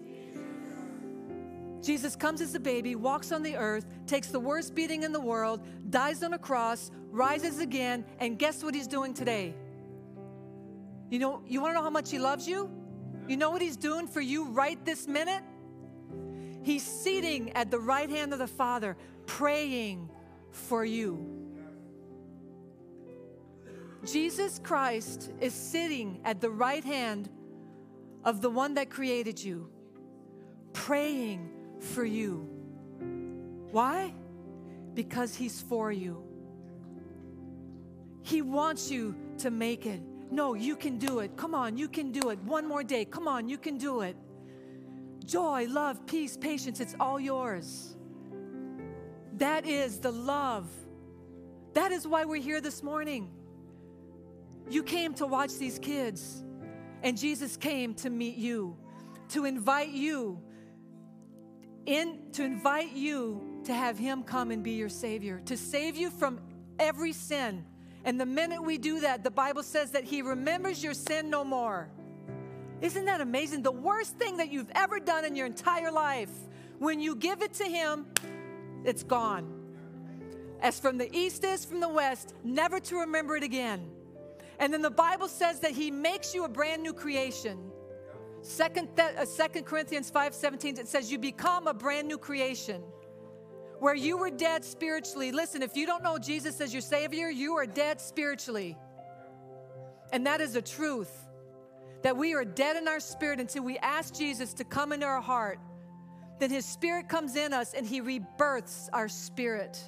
Jesus 1.85 2.17
comes 2.17 2.41
as 2.41 2.55
a 2.55 2.61
baby, 2.61 2.97
walks 2.97 3.31
on 3.31 3.43
the 3.43 3.57
earth, 3.57 3.85
takes 4.07 4.29
the 4.29 4.41
worst 4.41 4.75
beating 4.75 5.03
in 5.03 5.13
the 5.13 5.21
world, 5.21 5.61
dies 5.91 6.23
on 6.23 6.33
a 6.33 6.39
cross, 6.39 6.91
rises 7.11 7.61
again, 7.61 8.07
and 8.21 8.39
guess 8.39 8.65
what 8.65 8.75
he's 8.75 8.87
doing 8.87 9.13
today? 9.13 9.55
You 11.11 11.19
know, 11.19 11.43
you 11.47 11.61
want 11.61 11.73
to 11.73 11.75
know 11.75 11.83
how 11.83 11.91
much 11.91 12.11
he 12.11 12.19
loves 12.19 12.49
you? 12.49 12.71
You 13.29 13.37
know 13.37 13.51
what 13.51 13.61
he's 13.61 13.77
doing 13.77 14.07
for 14.07 14.23
you 14.23 14.45
right 14.45 14.83
this 14.87 15.07
minute? 15.07 15.43
He's 16.63 16.83
seating 16.83 17.53
at 17.53 17.71
the 17.71 17.79
right 17.79 18.09
hand 18.09 18.33
of 18.33 18.39
the 18.39 18.47
Father, 18.47 18.97
praying 19.27 20.09
for 20.51 20.87
you. 20.87 21.45
Jesus 24.07 24.59
Christ 24.59 25.31
is 25.39 25.53
sitting 25.53 26.21
at 26.25 26.41
the 26.41 26.51
right 26.51 26.85
hand 26.85 27.29
of 28.25 28.41
the 28.41 28.49
one 28.49 28.75
that 28.75 28.89
created 28.89 29.43
you, 29.43 29.69
praying 30.73 31.51
for 31.85 32.05
you. 32.05 32.49
Why? 33.71 34.15
Because 34.95 35.35
He's 35.35 35.61
for 35.61 35.93
you. 35.93 36.23
He 38.23 38.43
wants 38.43 38.91
you 38.91 39.15
to 39.39 39.51
make 39.51 39.87
it. 39.87 40.01
No, 40.31 40.55
you 40.55 40.77
can 40.77 40.99
do 40.99 41.21
it. 41.21 41.37
Come 41.37 41.55
on, 41.55 41.77
you 41.77 41.89
can 41.89 42.11
do 42.11 42.31
it. 42.31 42.39
One 42.41 42.67
more 42.67 42.83
day. 42.83 43.05
Come 43.05 43.29
on, 43.29 43.49
you 43.49 43.59
can 43.59 43.77
do 43.77 44.01
it. 44.01 44.17
Joy, 45.25 45.67
love, 45.69 46.05
peace, 46.07 46.37
patience, 46.37 46.81
it's 46.81 46.95
all 47.01 47.19
yours. 47.19 47.97
That 49.39 49.67
is 49.67 49.99
the 49.99 50.11
love. 50.13 50.69
That 51.73 51.93
is 51.93 52.07
why 52.07 52.25
we're 52.25 52.43
here 52.43 52.61
this 52.61 52.83
morning. 52.83 53.31
You 54.71 54.83
came 54.83 55.15
to 55.15 55.27
watch 55.27 55.57
these 55.57 55.79
kids, 55.79 56.45
and 57.03 57.19
Jesus 57.19 57.57
came 57.57 57.95
to 57.97 58.11
meet 58.11 58.37
you, 58.37 58.77
to 59.31 59.45
invite 59.45 59.91
you 59.91 60.41
in 61.87 62.19
to 62.33 62.43
invite 62.43 62.93
you 62.93 63.61
to 63.65 63.75
have 63.75 63.99
him 63.99 64.23
come 64.23 64.51
and 64.51 64.63
be 64.63 64.73
your 64.73 64.89
savior, 64.89 65.41
to 65.47 65.57
save 65.57 65.97
you 65.97 66.11
from 66.11 66.41
every 66.79 67.13
sin. 67.13 67.65
And 68.05 68.21
the 68.21 68.27
minute 68.27 68.63
we 68.63 68.79
do 68.79 69.01
that, 69.01 69.25
the 69.25 69.31
Bible 69.31 69.63
says 69.63 69.93
that 69.93 70.05
he 70.05 70.23
remembers 70.23 70.83
your 70.83 70.95
sin 70.95 71.31
no 71.31 71.45
more. 71.45 71.89
Isn't 72.81 73.07
that 73.07 73.21
amazing? 73.21 73.63
The 73.63 73.73
worst 73.73 74.17
thing 74.17 74.37
that 74.39 74.51
you've 74.51 74.71
ever 74.75 75.01
done 75.01 75.25
in 75.25 75.37
your 75.37 75.47
entire 75.47 75.91
life, 75.91 76.31
when 76.79 77.01
you 77.01 77.17
give 77.17 77.41
it 77.41 77.55
to 77.55 77.65
him, 77.65 78.07
it's 78.85 79.03
gone. 79.03 79.51
As 80.61 80.79
from 80.79 80.99
the 80.99 81.15
east 81.17 81.45
is 81.45 81.65
from 81.65 81.81
the 81.81 81.89
west, 81.89 82.35
never 82.43 82.81
to 82.81 83.01
remember 83.01 83.37
it 83.37 83.43
again. 83.43 83.91
And 84.59 84.73
then 84.73 84.83
the 84.83 84.91
Bible 84.91 85.29
says 85.29 85.61
that 85.61 85.73
he 85.73 85.91
makes 85.91 86.35
you 86.35 86.45
a 86.45 86.49
brand 86.49 86.83
new 86.83 86.93
creation. 86.93 87.59
Second, 88.45 88.89
uh, 89.01 89.25
Second 89.25 89.65
Corinthians 89.65 90.11
5:17 90.11 90.79
it 90.79 90.87
says, 90.87 91.11
You 91.11 91.19
become 91.19 91.67
a 91.67 91.73
brand 91.73 92.07
new 92.07 92.19
creation. 92.19 92.83
Where 93.79 93.95
you 93.95 94.19
were 94.19 94.31
dead 94.31 94.65
spiritually. 94.65 95.33
Listen, 95.33 95.63
if 95.63 95.77
you 95.77 95.87
don't 95.87 96.03
know 96.03 96.19
Jesus 96.19 96.61
as 96.61 96.73
your 96.73 96.83
Savior, 96.83 97.31
you 97.31 97.55
are 97.55 97.67
dead 97.67 98.03
spiritually. 98.03 98.77
And 100.13 100.27
that 100.27 100.43
is 100.43 100.57
a 100.57 100.63
truth. 100.63 101.11
That 102.03 102.19
we 102.19 102.35
are 102.35 102.45
dead 102.45 102.77
in 102.77 102.87
our 102.87 103.01
spirit 103.01 103.41
until 103.41 103.65
we 103.65 103.79
ask 103.79 104.15
Jesus 104.15 104.53
to 104.55 104.65
come 104.65 104.93
into 104.93 105.07
our 105.07 105.23
heart. 105.23 105.59
Then 106.39 106.51
His 106.51 106.67
Spirit 106.67 107.09
comes 107.09 107.37
in 107.37 107.55
us 107.55 107.73
and 107.73 107.87
He 107.87 108.03
rebirths 108.03 108.91
our 108.93 109.09
spirit. 109.09 109.79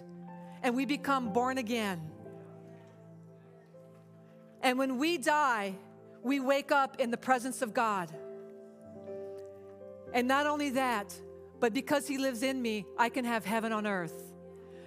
And 0.62 0.74
we 0.74 0.86
become 0.86 1.34
born 1.34 1.58
again. 1.58 2.00
And 4.62 4.78
when 4.78 4.96
we 4.96 5.18
die, 5.18 5.74
we 6.22 6.40
wake 6.40 6.72
up 6.72 7.00
in 7.00 7.10
the 7.10 7.18
presence 7.18 7.60
of 7.60 7.74
God. 7.74 8.10
And 10.16 10.26
not 10.26 10.46
only 10.46 10.70
that, 10.70 11.14
but 11.60 11.74
because 11.74 12.08
He 12.08 12.16
lives 12.16 12.42
in 12.42 12.62
me, 12.62 12.86
I 12.96 13.10
can 13.10 13.26
have 13.26 13.44
heaven 13.44 13.70
on 13.70 13.86
earth. 13.86 14.32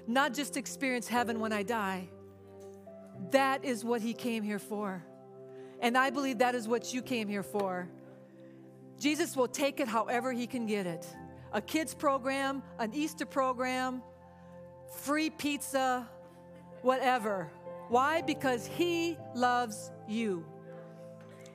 Not 0.07 0.33
just 0.33 0.57
experience 0.57 1.07
heaven 1.07 1.39
when 1.39 1.53
I 1.53 1.61
die. 1.61 2.09
That 3.29 3.63
is 3.63 3.85
what 3.85 4.01
He 4.01 4.15
came 4.15 4.41
here 4.41 4.57
for. 4.57 5.05
And 5.81 5.95
I 5.95 6.09
believe 6.09 6.39
that 6.39 6.55
is 6.55 6.67
what 6.67 6.95
you 6.95 7.03
came 7.03 7.27
here 7.27 7.43
for. 7.43 7.87
Jesus 8.99 9.37
will 9.37 9.47
take 9.47 9.79
it 9.79 9.87
however 9.87 10.33
He 10.33 10.47
can 10.47 10.65
get 10.65 10.87
it 10.87 11.05
a 11.53 11.61
kids' 11.61 11.93
program, 11.93 12.63
an 12.79 12.91
Easter 12.95 13.27
program, 13.27 14.01
free 14.97 15.29
pizza, 15.29 16.09
whatever. 16.81 17.51
Why? 17.89 18.23
Because 18.23 18.65
He 18.65 19.15
loves 19.35 19.91
you. 20.07 20.43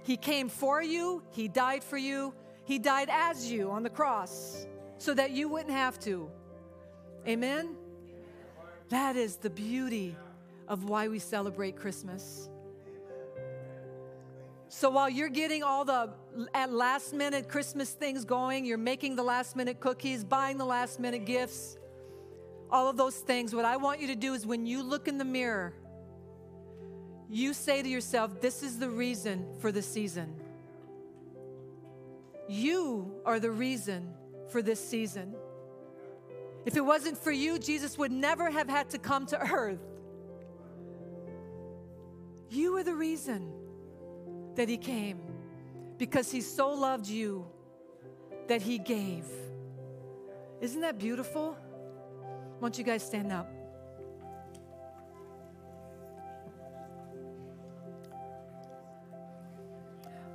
He 0.04 0.16
came 0.16 0.48
for 0.48 0.80
you, 0.80 1.24
He 1.32 1.48
died 1.48 1.82
for 1.82 1.98
you, 1.98 2.34
he 2.64 2.78
died 2.78 3.08
as 3.10 3.50
you 3.50 3.70
on 3.70 3.82
the 3.82 3.90
cross 3.90 4.66
so 4.98 5.14
that 5.14 5.30
you 5.30 5.48
wouldn't 5.48 5.72
have 5.72 5.98
to. 6.00 6.30
Amen? 7.26 7.76
That 8.88 9.16
is 9.16 9.36
the 9.36 9.50
beauty 9.50 10.16
of 10.68 10.84
why 10.84 11.08
we 11.08 11.18
celebrate 11.18 11.76
Christmas. 11.76 12.48
So 14.68 14.90
while 14.90 15.08
you're 15.08 15.28
getting 15.28 15.62
all 15.62 15.84
the 15.84 16.10
at 16.52 16.72
last 16.72 17.14
minute 17.14 17.48
Christmas 17.48 17.90
things 17.90 18.24
going, 18.24 18.64
you're 18.64 18.76
making 18.76 19.14
the 19.14 19.22
last 19.22 19.56
minute 19.56 19.78
cookies, 19.78 20.24
buying 20.24 20.58
the 20.58 20.64
last 20.64 20.98
minute 20.98 21.24
gifts, 21.26 21.76
all 22.70 22.88
of 22.88 22.96
those 22.96 23.16
things, 23.16 23.54
what 23.54 23.64
I 23.64 23.76
want 23.76 24.00
you 24.00 24.08
to 24.08 24.16
do 24.16 24.34
is 24.34 24.44
when 24.44 24.66
you 24.66 24.82
look 24.82 25.06
in 25.06 25.16
the 25.16 25.24
mirror, 25.24 25.74
you 27.30 27.54
say 27.54 27.82
to 27.82 27.88
yourself, 27.88 28.40
This 28.40 28.62
is 28.62 28.78
the 28.78 28.90
reason 28.90 29.46
for 29.60 29.70
the 29.70 29.82
season. 29.82 30.34
You 32.48 33.20
are 33.24 33.40
the 33.40 33.50
reason 33.50 34.14
for 34.48 34.62
this 34.62 34.78
season. 34.78 35.34
If 36.66 36.76
it 36.76 36.80
wasn't 36.80 37.18
for 37.18 37.32
you, 37.32 37.58
Jesus 37.58 37.98
would 37.98 38.12
never 38.12 38.50
have 38.50 38.68
had 38.68 38.90
to 38.90 38.98
come 38.98 39.26
to 39.26 39.38
earth. 39.38 39.80
You 42.50 42.76
are 42.76 42.84
the 42.84 42.94
reason 42.94 43.52
that 44.54 44.68
He 44.68 44.76
came 44.76 45.20
because 45.98 46.30
He 46.30 46.40
so 46.40 46.70
loved 46.70 47.06
you 47.06 47.46
that 48.48 48.62
He 48.62 48.78
gave. 48.78 49.26
Isn't 50.60 50.80
that 50.82 50.98
beautiful? 50.98 51.56
Why 52.58 52.68
don't 52.68 52.78
you 52.78 52.84
guys 52.84 53.02
stand 53.02 53.32
up? 53.32 53.50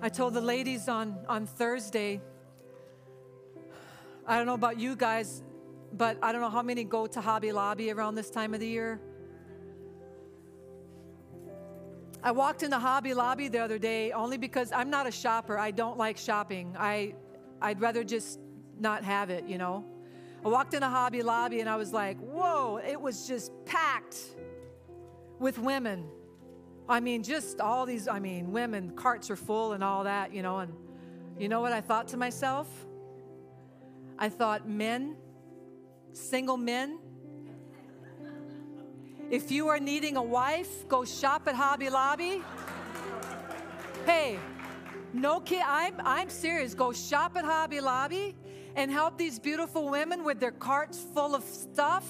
I 0.01 0.07
told 0.07 0.33
the 0.33 0.39
ladies 0.39 0.87
on, 0.87 1.17
on 1.27 1.45
Thursday, 1.45 2.21
I 4.25 4.37
don't 4.37 4.45
know 4.45 4.53
about 4.53 4.79
you 4.79 4.95
guys, 4.95 5.43
but 5.91 6.17
I 6.23 6.31
don't 6.31 6.39
know 6.39 6.49
how 6.49 6.61
many 6.61 6.85
go 6.85 7.05
to 7.07 7.19
Hobby 7.19 7.51
Lobby 7.51 7.91
around 7.91 8.15
this 8.15 8.29
time 8.29 8.53
of 8.53 8.61
the 8.61 8.67
year. 8.67 9.01
I 12.23 12.31
walked 12.31 12.63
in 12.63 12.71
the 12.71 12.79
Hobby 12.79 13.13
Lobby 13.13 13.49
the 13.49 13.59
other 13.59 13.77
day 13.77 14.13
only 14.13 14.37
because 14.37 14.71
I'm 14.71 14.89
not 14.89 15.05
a 15.05 15.11
shopper. 15.11 15.57
I 15.57 15.71
don't 15.71 15.97
like 15.97 16.17
shopping. 16.17 16.77
I, 16.79 17.15
I'd 17.61 17.81
rather 17.81 18.05
just 18.05 18.39
not 18.79 19.03
have 19.03 19.29
it, 19.29 19.43
you 19.47 19.57
know. 19.57 19.83
I 20.45 20.47
walked 20.47 20.75
in 20.75 20.81
a 20.81 20.89
Hobby 20.89 21.23
Lobby 21.23 21.59
and 21.59 21.69
I 21.69 21.75
was 21.75 21.91
like, 21.91 22.17
whoa, 22.19 22.77
it 22.77 22.99
was 23.01 23.27
just 23.27 23.51
packed 23.65 24.17
with 25.39 25.59
women. 25.59 26.05
I 26.89 26.99
mean, 26.99 27.23
just 27.23 27.61
all 27.61 27.85
these, 27.85 28.07
I 28.07 28.19
mean, 28.19 28.51
women, 28.51 28.91
carts 28.91 29.29
are 29.29 29.35
full 29.35 29.73
and 29.73 29.83
all 29.83 30.03
that, 30.05 30.33
you 30.33 30.41
know. 30.41 30.59
And 30.59 30.73
you 31.37 31.47
know 31.47 31.61
what 31.61 31.71
I 31.71 31.81
thought 31.81 32.07
to 32.09 32.17
myself? 32.17 32.67
I 34.17 34.29
thought, 34.29 34.67
men, 34.67 35.15
single 36.13 36.57
men, 36.57 36.99
If 39.29 39.51
you 39.51 39.67
are 39.67 39.79
needing 39.79 40.17
a 40.17 40.23
wife, 40.23 40.87
go 40.87 41.05
shop 41.05 41.47
at 41.47 41.53
Hobby 41.53 41.91
Lobby. 41.91 42.41
Hey, 44.07 44.39
no 45.13 45.39
kid, 45.39 45.61
I'm, 45.63 45.93
I'm 46.03 46.29
serious. 46.29 46.73
Go 46.73 46.91
shop 46.93 47.37
at 47.37 47.45
Hobby 47.45 47.79
Lobby 47.79 48.35
and 48.75 48.89
help 48.89 49.19
these 49.19 49.37
beautiful 49.37 49.87
women 49.87 50.23
with 50.23 50.39
their 50.39 50.51
carts 50.51 51.05
full 51.13 51.35
of 51.35 51.43
stuff. 51.43 52.07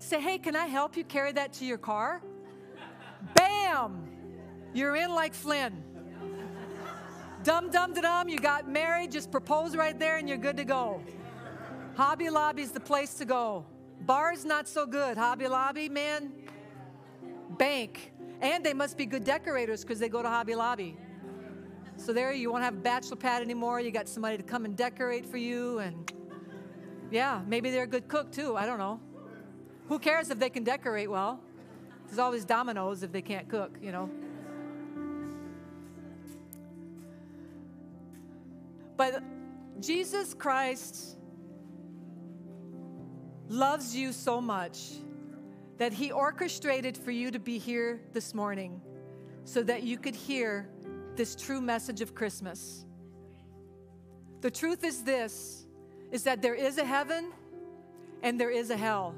Say, 0.00 0.20
hey, 0.20 0.38
can 0.38 0.56
I 0.56 0.66
help 0.66 0.96
you 0.96 1.04
carry 1.04 1.30
that 1.32 1.52
to 1.54 1.64
your 1.64 1.78
car? 1.78 2.20
Bam! 3.34 4.15
You're 4.76 4.96
in 4.96 5.14
like 5.14 5.32
Flynn. 5.32 5.82
Dum 7.42 7.70
dum 7.70 7.94
dum, 7.94 8.28
you 8.28 8.38
got 8.38 8.68
married, 8.68 9.10
just 9.10 9.30
propose 9.30 9.74
right 9.74 9.98
there 9.98 10.18
and 10.18 10.28
you're 10.28 10.36
good 10.36 10.58
to 10.58 10.66
go. 10.66 11.00
Hobby 11.94 12.28
Lobby's 12.28 12.72
the 12.72 12.80
place 12.80 13.14
to 13.14 13.24
go. 13.24 13.64
Bars 14.02 14.44
not 14.44 14.68
so 14.68 14.84
good. 14.84 15.16
Hobby 15.16 15.48
Lobby, 15.48 15.88
man, 15.88 16.30
bank. 17.56 18.12
And 18.42 18.62
they 18.62 18.74
must 18.74 18.98
be 18.98 19.06
good 19.06 19.24
decorators 19.24 19.80
because 19.80 19.98
they 19.98 20.10
go 20.10 20.20
to 20.20 20.28
Hobby 20.28 20.54
Lobby. 20.54 20.98
So 21.96 22.12
there 22.12 22.34
you 22.34 22.52
won't 22.52 22.62
have 22.62 22.74
a 22.74 22.80
bachelor 22.80 23.16
pad 23.16 23.40
anymore. 23.40 23.80
You 23.80 23.90
got 23.90 24.10
somebody 24.10 24.36
to 24.36 24.42
come 24.42 24.66
and 24.66 24.76
decorate 24.76 25.24
for 25.24 25.38
you 25.38 25.78
and 25.78 26.12
yeah, 27.10 27.40
maybe 27.46 27.70
they're 27.70 27.84
a 27.84 27.86
good 27.86 28.08
cook 28.08 28.30
too. 28.30 28.58
I 28.58 28.66
don't 28.66 28.78
know. 28.78 29.00
Who 29.88 29.98
cares 29.98 30.28
if 30.28 30.38
they 30.38 30.50
can 30.50 30.64
decorate 30.64 31.10
well? 31.10 31.40
There's 32.08 32.18
always 32.18 32.44
Domino's 32.44 33.02
if 33.02 33.10
they 33.10 33.22
can't 33.22 33.48
cook, 33.48 33.78
you 33.80 33.90
know. 33.90 34.10
But 38.96 39.22
Jesus 39.80 40.34
Christ 40.34 41.16
loves 43.48 43.94
you 43.94 44.12
so 44.12 44.40
much 44.40 44.92
that 45.78 45.92
he 45.92 46.10
orchestrated 46.10 46.96
for 46.96 47.10
you 47.10 47.30
to 47.30 47.38
be 47.38 47.58
here 47.58 48.00
this 48.12 48.34
morning 48.34 48.80
so 49.44 49.62
that 49.62 49.82
you 49.82 49.98
could 49.98 50.14
hear 50.14 50.68
this 51.14 51.36
true 51.36 51.60
message 51.60 52.00
of 52.00 52.14
Christmas. 52.14 52.84
The 54.40 54.50
truth 54.50 54.84
is 54.84 55.02
this 55.02 55.66
is 56.10 56.22
that 56.22 56.40
there 56.40 56.54
is 56.54 56.78
a 56.78 56.84
heaven 56.84 57.32
and 58.22 58.40
there 58.40 58.50
is 58.50 58.70
a 58.70 58.76
hell. 58.76 59.14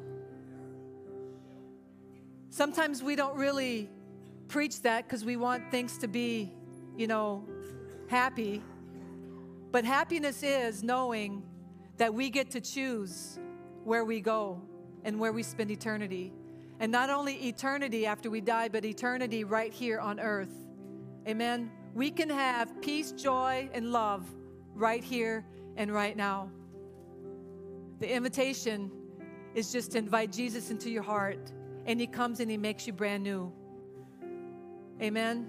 Sometimes 2.50 3.02
we 3.02 3.14
don't 3.14 3.37
really 3.37 3.88
preach 4.49 4.82
that 4.82 5.06
because 5.06 5.25
we 5.25 5.37
want 5.37 5.70
things 5.70 5.99
to 5.99 6.08
be, 6.08 6.52
you 6.97 7.06
know, 7.06 7.44
happy. 8.08 8.62
But 9.71 9.85
happiness 9.85 10.43
is 10.43 10.83
knowing 10.83 11.43
that 11.99 12.15
we 12.15 12.31
get 12.31 12.51
to 12.53 12.61
choose 12.61 13.39
where 13.85 14.05
we 14.05 14.21
go 14.21 14.63
and 15.05 15.19
where 15.19 15.33
we 15.33 15.43
spend 15.43 15.71
eternity. 15.71 16.33
And 16.81 16.93
not 16.93 17.11
only 17.11 17.35
eternity 17.49 18.07
after 18.07 18.31
we 18.31 18.41
die, 18.41 18.69
but 18.69 18.85
eternity 18.85 19.45
right 19.45 19.73
here 19.73 19.99
on 19.99 20.21
earth. 20.21 20.53
Amen. 21.27 21.71
We 21.95 22.11
can 22.11 22.31
have 22.31 22.81
peace, 22.81 23.13
joy, 23.13 23.69
and 23.73 23.93
love 23.93 24.27
right 24.75 25.03
here 25.03 25.45
and 25.77 25.93
right 25.93 26.17
now. 26.17 26.51
The 27.99 28.11
invitation 28.11 28.91
is 29.55 29.73
just 29.73 29.93
to 29.93 29.99
invite 29.99 30.31
Jesus 30.33 30.71
into 30.71 30.89
your 30.89 31.03
heart, 31.03 31.53
and 31.87 32.01
He 32.01 32.07
comes 32.07 32.41
and 32.41 32.51
He 32.51 32.57
makes 32.57 32.87
you 32.87 32.93
brand 32.93 33.25
new. 33.25 33.53
Amen. 35.03 35.49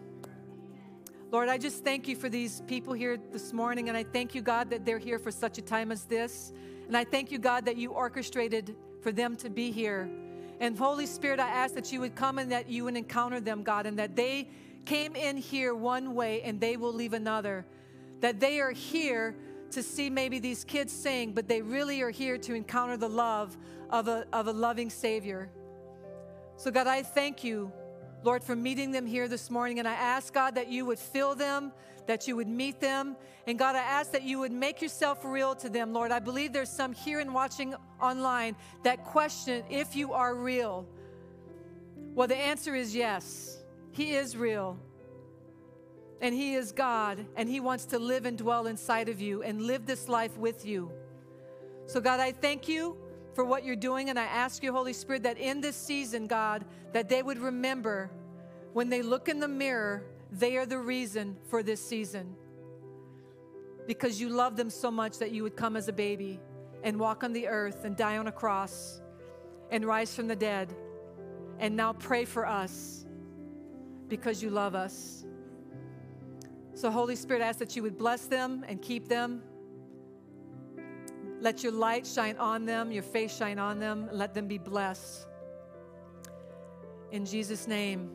Lord, 1.32 1.48
I 1.48 1.60
just 1.60 1.84
thank 1.84 2.08
you 2.08 2.16
for 2.16 2.28
these 2.28 2.64
people 2.66 2.92
here 2.94 3.16
this 3.32 3.54
morning, 3.54 3.88
and 3.88 3.96
I 3.96 4.04
thank 4.04 4.34
you, 4.34 4.42
God, 4.42 4.72
that 4.72 4.84
they're 4.84 4.98
here 4.98 5.20
for 5.20 5.30
such 5.30 5.60
a 5.60 5.62
time 5.62 5.92
as 5.92 6.06
this. 6.06 6.52
And 6.88 6.98
I 6.98 7.04
thank 7.04 7.32
you, 7.32 7.38
God, 7.38 7.66
that 7.66 7.78
you 7.78 7.92
orchestrated 7.92 8.76
for 9.04 9.12
them 9.12 9.36
to 9.38 9.50
be 9.52 9.70
here. 9.70 10.10
And 10.60 10.76
Holy 10.76 11.06
Spirit, 11.06 11.40
I 11.40 11.48
ask 11.50 11.76
that 11.76 11.92
you 11.92 12.00
would 12.00 12.16
come 12.16 12.40
and 12.40 12.52
that 12.52 12.68
you 12.68 12.84
would 12.86 12.98
encounter 12.98 13.40
them, 13.40 13.62
God, 13.62 13.86
and 13.86 14.00
that 14.00 14.16
they 14.16 14.50
came 14.86 15.16
in 15.16 15.38
here 15.38 15.76
one 15.76 16.16
way 16.16 16.42
and 16.42 16.60
they 16.60 16.78
will 16.78 16.94
leave 16.94 17.14
another. 17.14 17.64
That 18.22 18.40
they 18.40 18.60
are 18.60 18.72
here 18.72 19.36
to 19.70 19.84
see 19.84 20.10
maybe 20.10 20.40
these 20.40 20.64
kids 20.64 20.92
sing, 20.92 21.34
but 21.34 21.48
they 21.48 21.62
really 21.62 22.02
are 22.02 22.10
here 22.10 22.40
to 22.40 22.56
encounter 22.56 22.98
the 22.98 23.08
love 23.08 23.56
of 23.92 24.08
a, 24.08 24.26
of 24.34 24.48
a 24.48 24.52
loving 24.52 24.90
Savior. 24.90 25.52
So, 26.58 26.72
God, 26.72 26.88
I 26.88 27.04
thank 27.04 27.44
you 27.44 27.72
Lord, 28.24 28.44
for 28.44 28.56
meeting 28.56 28.92
them 28.92 29.06
here 29.06 29.28
this 29.28 29.50
morning. 29.50 29.80
And 29.80 29.88
I 29.88 29.94
ask, 29.94 30.34
God, 30.34 30.56
that 30.56 30.68
you 30.68 30.86
would 30.86 31.00
fill 31.00 31.36
them, 31.36 31.72
that 32.06 32.28
you 32.28 32.36
would 32.36 32.48
meet 32.48 32.80
them. 32.80 33.16
And 33.48 33.58
God, 33.58 33.76
I 33.76 33.80
ask 33.80 34.12
that 34.12 34.24
you 34.24 34.40
would 34.40 34.52
make 34.52 34.82
yourself 34.82 35.24
real 35.24 35.56
to 35.56 35.70
them, 35.70 35.94
Lord. 35.94 36.12
I 36.12 36.20
believe 36.20 36.52
there's 36.52 36.70
some 36.70 36.94
here 36.94 37.20
and 37.20 37.34
watching 37.34 37.76
online 38.02 38.56
that 38.84 39.06
question 39.06 39.64
if 39.70 39.96
you 39.96 40.14
are 40.14 40.36
real. 40.36 40.86
Well, 42.14 42.28
the 42.28 42.38
answer 42.38 42.76
is 42.76 42.96
yes. 42.96 43.60
He 43.92 44.14
is 44.14 44.36
real. 44.36 44.78
And 46.22 46.36
He 46.36 46.56
is 46.56 46.74
God, 46.74 47.26
and 47.38 47.48
He 47.48 47.62
wants 47.62 47.86
to 47.86 48.00
live 48.00 48.26
and 48.26 48.38
dwell 48.38 48.68
inside 48.68 49.08
of 49.08 49.22
you 49.22 49.42
and 49.42 49.62
live 49.62 49.86
this 49.86 50.10
life 50.10 50.38
with 50.38 50.66
you. 50.66 50.92
So, 51.86 52.02
God, 52.02 52.20
I 52.20 52.34
thank 52.34 52.68
you 52.68 52.98
for 53.34 53.46
what 53.46 53.64
you're 53.64 53.76
doing. 53.76 54.10
And 54.10 54.20
I 54.20 54.24
ask 54.24 54.64
you, 54.64 54.72
Holy 54.72 54.94
Spirit, 54.94 55.24
that 55.24 55.38
in 55.38 55.62
this 55.62 55.76
season, 55.76 56.28
God, 56.28 56.66
that 56.94 57.10
they 57.10 57.24
would 57.24 57.40
remember 57.40 58.12
when 58.74 58.90
they 58.90 59.02
look 59.02 59.30
in 59.30 59.40
the 59.40 59.48
mirror, 59.48 60.04
they 60.32 60.58
are 60.58 60.66
the 60.66 60.78
reason 60.78 61.38
for 61.50 61.64
this 61.64 61.84
season. 61.86 62.36
Because 63.88 64.22
you 64.22 64.30
love 64.30 64.56
them 64.56 64.70
so 64.70 64.92
much 64.92 65.18
that 65.18 65.32
you 65.32 65.44
would 65.44 65.56
come 65.56 65.76
as 65.76 65.88
a 65.88 65.94
baby 65.94 66.40
and 66.84 67.00
walk 67.00 67.24
on 67.24 67.34
the 67.34 67.48
earth 67.48 67.86
and 67.86 67.96
die 67.96 68.18
on 68.18 68.28
a 68.28 68.32
cross 68.32 69.02
and 69.72 69.86
rise 69.86 70.16
from 70.16 70.28
the 70.28 70.36
dead 70.36 70.74
and 71.60 71.76
now 71.76 71.94
pray 71.94 72.26
for 72.26 72.46
us 72.46 73.06
because 74.08 74.42
you 74.42 74.50
love 74.50 74.76
us. 74.76 75.26
So, 76.74 76.90
Holy 76.90 77.16
Spirit, 77.16 77.42
I 77.42 77.48
ask 77.48 77.60
that 77.60 77.76
you 77.76 77.84
would 77.84 77.98
bless 77.98 78.26
them 78.26 78.64
and 78.68 78.82
keep 78.82 79.08
them. 79.08 79.44
Let 81.40 81.64
your 81.64 81.72
light 81.72 82.06
shine 82.06 82.38
on 82.38 82.66
them, 82.66 82.92
your 82.92 83.04
face 83.04 83.36
shine 83.36 83.60
on 83.60 83.80
them. 83.80 84.10
Let 84.12 84.34
them 84.34 84.48
be 84.48 84.58
blessed. 84.58 85.26
In 87.12 87.26
Jesus' 87.26 87.68
name. 87.68 88.10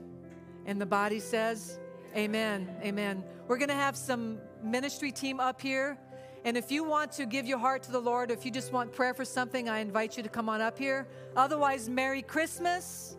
And 0.67 0.81
the 0.81 0.87
body 0.87 1.21
says, 1.21 1.79
Amen. 2.17 2.69
Amen. 2.83 3.25
We're 3.49 3.59
going 3.59 3.69
to 3.69 3.75
have 3.75 3.97
some 3.97 4.39
ministry 4.63 5.11
team 5.11 5.41
up 5.41 5.61
here. 5.61 5.99
And 6.45 6.57
if 6.57 6.71
you 6.71 6.85
want 6.85 7.11
to 7.13 7.27
give 7.27 7.47
your 7.47 7.59
heart 7.59 7.83
to 7.85 7.91
the 7.93 7.99
Lord, 7.99 8.31
if 8.31 8.45
you 8.45 8.51
just 8.51 8.73
want 8.73 8.93
prayer 8.93 9.15
for 9.15 9.25
something, 9.25 9.69
I 9.69 9.79
invite 9.79 10.17
you 10.17 10.23
to 10.23 10.29
come 10.29 10.49
on 10.49 10.61
up 10.61 10.79
here. 10.79 11.09
Otherwise, 11.35 11.89
Merry 11.89 12.23
Christmas. 12.23 13.17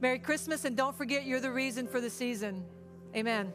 Merry 0.00 0.18
Christmas. 0.18 0.64
And 0.64 0.76
don't 0.76 0.94
forget, 0.94 1.24
you're 1.24 1.40
the 1.40 1.52
reason 1.52 1.86
for 1.86 2.00
the 2.00 2.10
season. 2.10 2.64
Amen. 3.14 3.54